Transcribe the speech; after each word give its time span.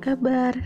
kabar? 0.00 0.56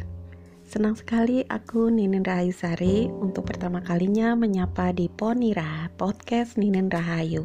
Senang 0.62 0.94
sekali 0.94 1.42
aku 1.50 1.90
Ninin 1.90 2.22
Rahayu 2.22 2.54
Sari 2.54 3.10
untuk 3.10 3.50
pertama 3.50 3.82
kalinya 3.82 4.38
menyapa 4.38 4.95
di 4.95 5.10
Ponira, 5.10 5.91
podcast 5.98 6.54
Ninin 6.54 6.86
Rahayu. 6.86 7.42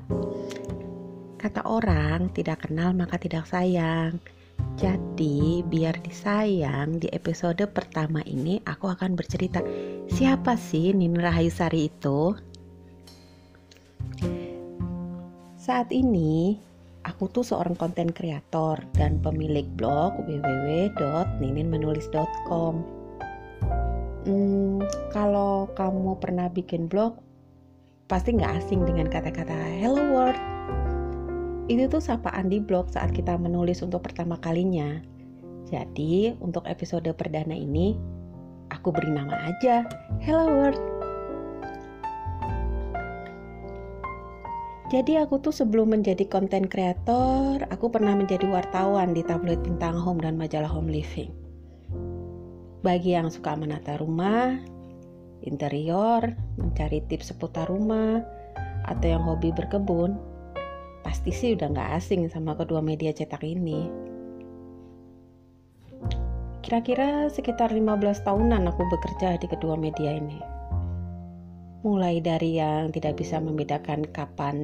Kata 1.42 1.66
orang, 1.66 2.30
tidak 2.38 2.70
kenal 2.70 2.94
maka 2.94 3.18
tidak 3.18 3.50
sayang. 3.50 4.22
Jadi, 4.78 5.66
biar 5.66 5.98
disayang, 6.06 7.02
di 7.02 7.10
episode 7.10 7.66
pertama 7.74 8.22
ini 8.22 8.62
aku 8.70 8.86
akan 8.86 9.18
bercerita 9.18 9.66
siapa 10.14 10.62
sih 10.62 10.94
Ninin 10.94 11.18
Rahayu 11.18 11.50
Sari 11.50 11.90
itu? 11.90 12.38
Saat 15.58 15.90
ini, 15.90 16.62
Aku 17.10 17.26
tuh 17.34 17.42
seorang 17.42 17.74
konten 17.74 18.14
kreator 18.14 18.78
dan 18.94 19.18
pemilik 19.18 19.66
blog 19.74 20.14
www.nininmenulis.com. 20.30 22.74
Hmm, 24.30 24.78
kalau 25.10 25.66
kamu 25.74 26.22
pernah 26.22 26.54
bikin 26.54 26.86
blog, 26.86 27.18
pasti 28.06 28.38
nggak 28.38 28.62
asing 28.62 28.86
dengan 28.86 29.10
kata-kata 29.10 29.58
Hello 29.82 30.06
World. 30.14 30.38
Itu 31.66 31.90
tuh 31.90 32.02
sapaan 32.02 32.54
di 32.54 32.62
blog 32.62 32.94
saat 32.94 33.10
kita 33.10 33.42
menulis 33.42 33.82
untuk 33.82 34.06
pertama 34.06 34.38
kalinya. 34.38 35.02
Jadi, 35.70 36.34
untuk 36.42 36.66
episode 36.70 37.10
perdana 37.18 37.58
ini, 37.58 37.98
aku 38.70 38.94
beri 38.94 39.10
nama 39.10 39.50
aja 39.50 39.82
Hello 40.22 40.46
World. 40.46 40.99
Jadi 44.90 45.22
aku 45.22 45.38
tuh 45.38 45.54
sebelum 45.54 45.94
menjadi 45.94 46.26
konten 46.26 46.66
kreator, 46.66 47.62
aku 47.70 47.94
pernah 47.94 48.18
menjadi 48.18 48.50
wartawan 48.50 49.14
di 49.14 49.22
tabloid 49.22 49.62
Bintang 49.62 49.94
Home 49.94 50.18
dan 50.18 50.34
majalah 50.34 50.66
Home 50.66 50.90
Living. 50.90 51.30
Bagi 52.82 53.14
yang 53.14 53.30
suka 53.30 53.54
menata 53.54 54.02
rumah, 54.02 54.58
interior, 55.46 56.34
mencari 56.58 57.06
tips 57.06 57.30
seputar 57.30 57.70
rumah, 57.70 58.26
atau 58.90 59.06
yang 59.06 59.22
hobi 59.30 59.54
berkebun, 59.54 60.18
pasti 61.06 61.30
sih 61.30 61.54
udah 61.54 61.70
gak 61.70 62.02
asing 62.02 62.26
sama 62.26 62.58
kedua 62.58 62.82
media 62.82 63.14
cetak 63.14 63.46
ini. 63.46 63.86
Kira-kira 66.66 67.30
sekitar 67.30 67.70
15 67.70 68.26
tahunan 68.26 68.66
aku 68.66 68.82
bekerja 68.90 69.38
di 69.38 69.46
kedua 69.46 69.78
media 69.78 70.18
ini 70.18 70.59
mulai 71.84 72.20
dari 72.20 72.60
yang 72.60 72.92
tidak 72.92 73.20
bisa 73.20 73.40
membedakan 73.40 74.04
kapan 74.12 74.58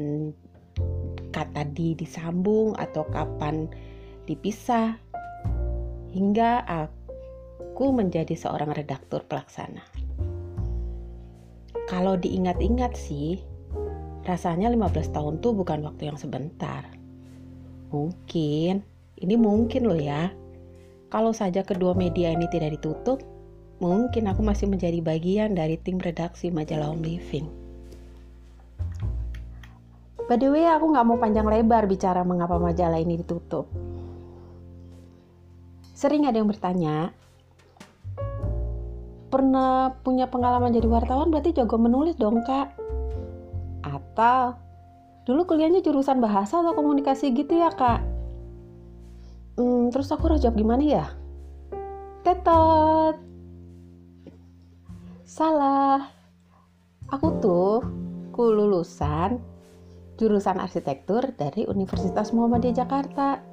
kata 1.31 1.67
di 1.71 1.95
disambung 1.95 2.75
atau 2.75 3.07
kapan 3.11 3.67
dipisah 4.23 4.95
hingga 6.15 6.63
aku 6.63 7.91
menjadi 7.91 8.35
seorang 8.35 8.71
redaktur 8.71 9.23
pelaksana. 9.27 9.83
Kalau 11.85 12.17
diingat-ingat 12.17 12.97
sih, 12.97 13.43
rasanya 14.25 14.71
15 14.71 15.11
tahun 15.11 15.43
tuh 15.43 15.53
bukan 15.53 15.85
waktu 15.85 16.09
yang 16.09 16.17
sebentar. 16.17 16.87
Mungkin, 17.93 18.81
ini 19.21 19.35
mungkin 19.37 19.85
loh 19.85 19.99
ya. 19.99 20.33
Kalau 21.13 21.31
saja 21.31 21.61
kedua 21.61 21.93
media 21.93 22.33
ini 22.33 22.49
tidak 22.49 22.79
ditutup, 22.81 23.21
mungkin 23.85 24.25
aku 24.25 24.41
masih 24.41 24.65
menjadi 24.65 24.97
bagian 25.05 25.53
dari 25.53 25.77
tim 25.77 26.01
redaksi 26.01 26.49
majalah 26.49 26.89
Home 26.89 27.05
Living. 27.05 27.45
By 30.25 30.41
the 30.41 30.49
way, 30.49 30.65
aku 30.65 30.89
nggak 30.89 31.05
mau 31.05 31.21
panjang 31.21 31.45
lebar 31.45 31.85
bicara 31.85 32.25
mengapa 32.25 32.57
majalah 32.57 32.97
ini 32.97 33.21
ditutup. 33.21 33.69
Sering 35.93 36.25
ada 36.25 36.41
yang 36.41 36.49
bertanya, 36.49 37.13
pernah 39.29 39.93
punya 40.01 40.25
pengalaman 40.25 40.73
jadi 40.73 40.89
wartawan 40.89 41.29
berarti 41.29 41.53
jago 41.53 41.77
menulis 41.77 42.17
dong 42.17 42.41
kak? 42.41 42.73
Atau 43.85 44.57
dulu 45.29 45.45
kuliahnya 45.45 45.85
jurusan 45.85 46.17
bahasa 46.17 46.57
atau 46.57 46.73
komunikasi 46.73 47.29
gitu 47.29 47.61
ya 47.61 47.69
kak? 47.69 48.01
Hmm, 49.61 49.93
terus 49.93 50.09
aku 50.09 50.25
harus 50.33 50.41
jawab 50.41 50.57
gimana 50.57 50.83
ya? 50.83 51.05
Tetot! 52.25 53.34
Salah. 55.35 56.15
Aku 57.11 57.43
tuh 57.43 57.83
ku 58.31 58.55
lulusan 58.55 59.35
jurusan 60.15 60.63
arsitektur 60.63 61.27
dari 61.35 61.67
Universitas 61.67 62.31
Muhammadiyah 62.31 62.87
Jakarta. 62.87 63.43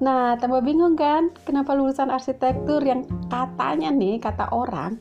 Nah, 0.00 0.40
tambah 0.40 0.64
bingung 0.64 0.96
kan 0.96 1.28
kenapa 1.44 1.76
lulusan 1.76 2.08
arsitektur 2.08 2.80
yang 2.80 3.04
katanya 3.28 3.92
nih 3.92 4.16
kata 4.16 4.48
orang 4.48 4.96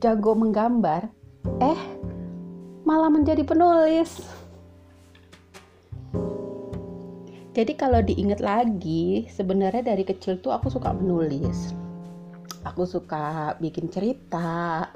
jago 0.00 0.32
menggambar, 0.32 1.12
eh 1.60 1.80
malah 2.88 3.12
menjadi 3.12 3.44
penulis. 3.44 4.24
Jadi 7.52 7.72
kalau 7.76 8.00
diingat 8.00 8.40
lagi, 8.40 9.28
sebenarnya 9.28 9.92
dari 9.92 10.08
kecil 10.08 10.40
tuh 10.40 10.56
aku 10.56 10.72
suka 10.72 10.96
menulis. 10.96 11.76
Aku 12.64 12.88
suka 12.88 13.52
bikin 13.60 13.92
cerita, 13.92 14.88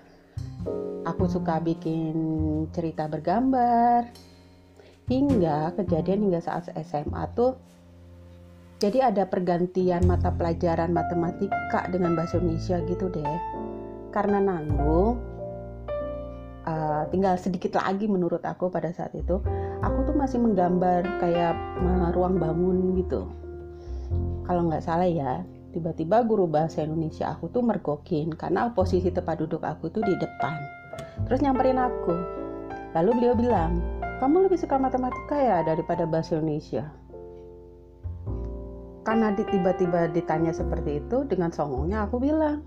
Aku 1.07 1.25
suka 1.31 1.61
bikin 1.63 2.17
cerita 2.75 3.07
bergambar. 3.07 4.09
Hingga 5.09 5.73
kejadian 5.79 6.29
hingga 6.29 6.41
saat 6.45 6.69
SMA 6.85 7.25
tuh 7.33 7.57
jadi 8.79 9.11
ada 9.11 9.27
pergantian 9.27 10.07
mata 10.07 10.31
pelajaran 10.31 10.95
matematika 10.95 11.89
dengan 11.91 12.15
bahasa 12.15 12.39
Indonesia 12.39 12.79
gitu 12.85 13.09
deh. 13.09 13.39
Karena 14.13 14.39
nanggung 14.39 15.19
uh, 16.69 17.03
tinggal 17.09 17.35
sedikit 17.41 17.81
lagi 17.81 18.05
menurut 18.05 18.45
aku 18.45 18.69
pada 18.69 18.93
saat 18.93 19.17
itu 19.17 19.41
aku 19.81 19.99
tuh 20.05 20.17
masih 20.17 20.39
menggambar 20.43 21.07
kayak 21.23 21.57
ruang 22.13 22.37
bangun 22.37 22.99
gitu 23.01 23.25
kalau 24.45 24.69
nggak 24.69 24.85
salah 24.85 25.09
ya 25.09 25.45
tiba-tiba 25.75 26.25
guru 26.25 26.49
bahasa 26.49 26.85
Indonesia 26.85 27.33
aku 27.33 27.53
tuh 27.53 27.61
mergokin 27.61 28.33
karena 28.33 28.73
posisi 28.73 29.13
tempat 29.13 29.41
duduk 29.41 29.65
aku 29.65 29.93
tuh 29.93 30.01
di 30.05 30.15
depan. 30.17 30.57
Terus 31.29 31.41
nyamperin 31.45 31.79
aku. 31.79 32.15
Lalu 32.97 33.11
beliau 33.21 33.35
bilang 33.37 33.79
kamu 34.19 34.51
lebih 34.51 34.59
suka 34.59 34.81
matematika 34.81 35.37
ya 35.37 35.63
daripada 35.63 36.09
bahasa 36.09 36.41
Indonesia? 36.41 36.89
Karena 39.05 39.33
tiba-tiba 39.33 40.11
ditanya 40.13 40.53
seperti 40.53 41.01
itu 41.01 41.25
dengan 41.25 41.49
songongnya 41.49 42.05
aku 42.05 42.21
bilang 42.21 42.61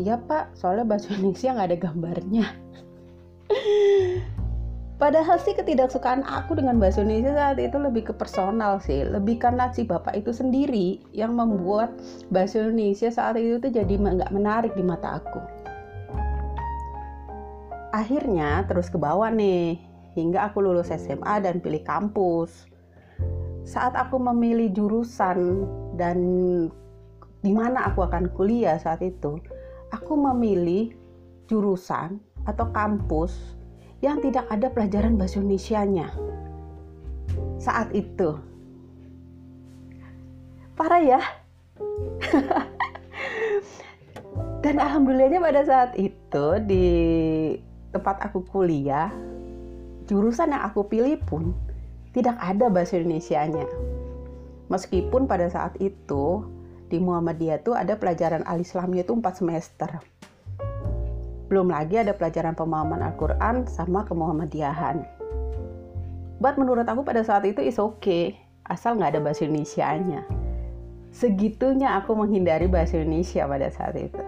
iya 0.00 0.16
pak 0.16 0.54
soalnya 0.56 0.86
bahasa 0.86 1.12
Indonesia 1.14 1.52
nggak 1.52 1.68
ada 1.68 1.78
gambarnya 1.78 2.46
Padahal 4.98 5.38
sih 5.38 5.54
ketidaksukaan 5.54 6.26
aku 6.26 6.58
dengan 6.58 6.82
bahasa 6.82 7.06
Indonesia 7.06 7.30
saat 7.30 7.62
itu 7.62 7.78
lebih 7.78 8.10
ke 8.10 8.12
personal 8.18 8.82
sih, 8.82 9.06
lebih 9.06 9.38
karena 9.38 9.70
si 9.70 9.86
bapak 9.86 10.10
itu 10.18 10.34
sendiri 10.34 10.98
yang 11.14 11.38
membuat 11.38 11.94
bahasa 12.34 12.66
Indonesia 12.66 13.06
saat 13.06 13.38
itu 13.38 13.62
tuh 13.62 13.70
jadi 13.70 13.94
nggak 13.94 14.34
menarik 14.34 14.74
di 14.74 14.82
mata 14.82 15.22
aku. 15.22 15.38
Akhirnya 17.94 18.66
terus 18.66 18.90
ke 18.90 18.98
bawah 18.98 19.30
nih, 19.30 19.78
hingga 20.18 20.50
aku 20.50 20.66
lulus 20.66 20.90
SMA 20.90 21.46
dan 21.46 21.62
pilih 21.62 21.86
kampus. 21.86 22.66
Saat 23.62 23.94
aku 23.94 24.18
memilih 24.18 24.74
jurusan 24.74 25.62
dan 25.94 26.18
di 27.38 27.54
mana 27.54 27.86
aku 27.86 28.02
akan 28.02 28.34
kuliah 28.34 28.82
saat 28.82 28.98
itu, 28.98 29.38
aku 29.94 30.18
memilih 30.18 30.90
jurusan 31.46 32.18
atau 32.50 32.66
kampus 32.74 33.57
yang 33.98 34.22
tidak 34.22 34.46
ada 34.50 34.70
pelajaran 34.70 35.18
bahasa 35.18 35.42
Indonesia-nya 35.42 36.06
saat 37.58 37.90
itu. 37.90 38.38
Parah 40.78 41.02
ya. 41.02 41.20
Dan 44.62 44.78
alhamdulillahnya 44.78 45.42
pada 45.42 45.62
saat 45.66 45.92
itu 45.98 46.46
di 46.66 46.86
tempat 47.90 48.22
aku 48.30 48.46
kuliah, 48.46 49.10
jurusan 50.06 50.54
yang 50.54 50.62
aku 50.66 50.86
pilih 50.86 51.18
pun 51.26 51.54
tidak 52.14 52.38
ada 52.38 52.70
bahasa 52.70 52.98
Indonesia-nya. 52.98 53.66
Meskipun 54.70 55.26
pada 55.26 55.50
saat 55.50 55.74
itu 55.82 56.44
di 56.88 56.98
Muhammadiyah 57.00 57.62
tuh 57.64 57.74
ada 57.76 57.96
pelajaran 57.98 58.44
al-Islamnya 58.46 59.02
itu 59.06 59.12
4 59.14 59.40
semester. 59.40 59.90
Belum 61.48 61.72
lagi 61.72 61.96
ada 61.96 62.12
pelajaran 62.12 62.52
pemahaman 62.52 63.00
Al-Quran 63.00 63.64
sama 63.64 64.04
kemuhammadiyahan. 64.04 65.00
Buat 66.38 66.60
menurut 66.60 66.84
aku 66.84 67.02
pada 67.02 67.24
saat 67.24 67.48
itu 67.48 67.64
is 67.64 67.80
okay, 67.80 68.36
asal 68.68 69.00
nggak 69.00 69.16
ada 69.16 69.20
bahasa 69.24 69.48
Indonesia-nya. 69.48 70.28
Segitunya 71.08 71.96
aku 71.96 72.12
menghindari 72.12 72.68
bahasa 72.68 73.00
Indonesia 73.00 73.48
pada 73.48 73.72
saat 73.72 73.96
itu. 73.96 74.22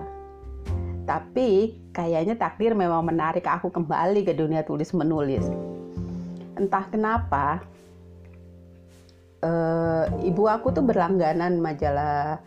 Tapi 1.05 1.77
kayaknya 1.93 2.41
takdir 2.41 2.73
memang 2.73 3.05
menarik 3.05 3.45
aku 3.45 3.69
kembali 3.69 4.25
ke 4.25 4.33
dunia 4.33 4.65
tulis 4.65 4.91
menulis. 4.97 5.45
Entah 6.57 6.89
kenapa, 6.89 7.61
uh, 9.45 10.09
ibu 10.25 10.49
aku 10.49 10.73
tuh 10.73 10.83
berlangganan 10.83 11.61
majalah 11.61 12.41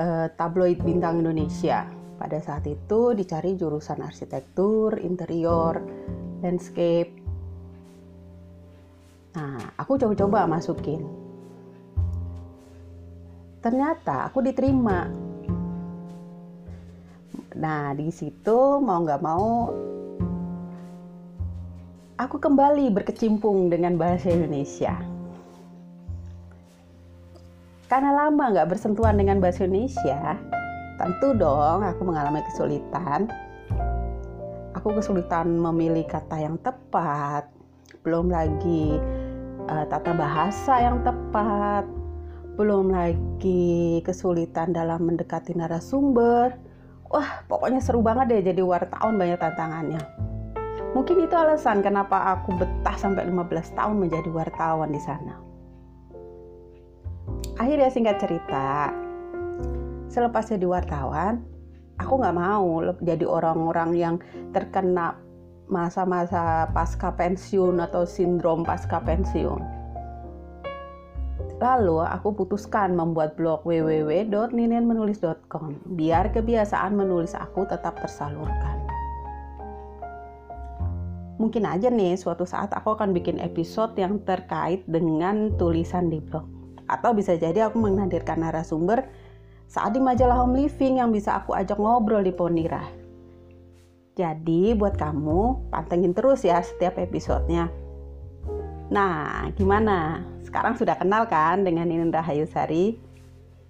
uh, 0.00 0.26
tabloid 0.40 0.80
bintang 0.80 1.20
Indonesia. 1.20 1.99
Pada 2.20 2.36
saat 2.36 2.68
itu 2.68 3.16
dicari 3.16 3.56
jurusan 3.56 4.04
arsitektur, 4.04 5.00
interior, 5.00 5.80
landscape. 6.44 7.16
Nah, 9.40 9.72
aku 9.80 9.96
coba-coba 9.96 10.44
masukin. 10.44 11.00
Ternyata 13.64 14.28
aku 14.28 14.44
diterima. 14.44 15.08
Nah, 17.56 17.96
di 17.96 18.12
situ 18.12 18.84
mau 18.84 19.00
nggak 19.00 19.22
mau 19.24 19.72
aku 22.20 22.36
kembali 22.36 22.92
berkecimpung 22.92 23.72
dengan 23.72 23.96
bahasa 23.96 24.28
Indonesia. 24.28 24.92
Karena 27.88 28.12
lama 28.12 28.44
nggak 28.52 28.68
bersentuhan 28.76 29.16
dengan 29.16 29.40
bahasa 29.40 29.64
Indonesia, 29.64 30.36
tentu 31.00 31.32
dong 31.32 31.80
aku 31.80 32.04
mengalami 32.04 32.44
kesulitan. 32.44 33.24
Aku 34.76 34.92
kesulitan 34.92 35.56
memilih 35.56 36.04
kata 36.04 36.36
yang 36.36 36.60
tepat, 36.60 37.48
belum 38.04 38.28
lagi 38.28 39.00
uh, 39.66 39.84
tata 39.88 40.12
bahasa 40.14 40.78
yang 40.78 41.02
tepat, 41.02 41.88
belum 42.54 42.92
lagi 42.92 44.04
kesulitan 44.04 44.76
dalam 44.76 45.08
mendekati 45.08 45.56
narasumber. 45.56 46.54
Wah, 47.10 47.42
pokoknya 47.50 47.82
seru 47.82 48.04
banget 48.04 48.30
deh 48.30 48.54
jadi 48.54 48.62
wartawan 48.62 49.18
banyak 49.18 49.40
tantangannya. 49.42 50.02
Mungkin 50.94 51.26
itu 51.26 51.34
alasan 51.34 51.82
kenapa 51.82 52.38
aku 52.38 52.54
betah 52.54 52.94
sampai 52.94 53.26
15 53.26 53.74
tahun 53.74 53.96
menjadi 53.98 54.30
wartawan 54.30 54.94
di 54.94 55.02
sana. 55.02 55.34
Akhirnya 57.58 57.90
singkat 57.90 58.22
cerita, 58.22 58.90
selepas 60.10 60.50
jadi 60.50 60.66
wartawan, 60.66 61.46
aku 62.02 62.18
nggak 62.18 62.36
mau 62.36 62.82
jadi 63.00 63.24
orang-orang 63.24 63.90
yang 63.94 64.18
terkena 64.50 65.14
masa-masa 65.70 66.66
pasca 66.74 67.14
pensiun 67.14 67.78
atau 67.78 68.02
sindrom 68.02 68.66
pasca 68.66 68.98
pensiun. 68.98 69.78
Lalu 71.60 72.00
aku 72.02 72.34
putuskan 72.34 72.98
membuat 72.98 73.38
blog 73.38 73.62
www.ninenmenulis.com 73.62 75.94
biar 75.94 76.34
kebiasaan 76.34 76.98
menulis 76.98 77.36
aku 77.36 77.68
tetap 77.68 78.00
tersalurkan 78.00 78.80
mungkin 81.40 81.64
aja 81.64 81.88
nih 81.88 82.20
suatu 82.20 82.44
saat 82.44 82.68
aku 82.76 82.92
akan 82.92 83.16
bikin 83.16 83.40
episode 83.40 83.96
yang 83.96 84.20
terkait 84.28 84.84
dengan 84.84 85.56
tulisan 85.56 86.12
di 86.12 86.20
blog. 86.20 86.44
Atau 86.84 87.16
bisa 87.16 87.32
jadi 87.40 87.72
aku 87.72 87.80
menghadirkan 87.80 88.44
narasumber 88.44 89.08
saat 89.70 89.94
di 89.94 90.02
majalah 90.02 90.42
Home 90.42 90.58
Living 90.58 90.98
yang 90.98 91.14
bisa 91.14 91.38
aku 91.38 91.54
ajak 91.54 91.78
ngobrol 91.78 92.26
di 92.26 92.34
Ponira. 92.34 92.82
Jadi 94.18 94.74
buat 94.74 94.98
kamu 94.98 95.70
pantengin 95.70 96.10
terus 96.10 96.42
ya 96.42 96.58
setiap 96.58 96.98
episodenya. 96.98 97.70
Nah, 98.90 99.46
gimana? 99.54 100.26
Sekarang 100.42 100.74
sudah 100.74 100.98
kenal 100.98 101.30
kan 101.30 101.62
dengan 101.62 101.86
Ninin 101.86 102.10
Rahayu 102.10 102.50
Sari? 102.50 102.98